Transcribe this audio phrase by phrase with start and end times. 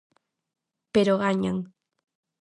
[0.93, 1.57] Pero gañan.